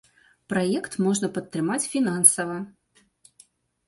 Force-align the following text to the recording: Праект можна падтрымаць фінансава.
Праект 0.51 0.95
можна 1.07 1.29
падтрымаць 1.35 1.87
фінансава. 1.91 2.57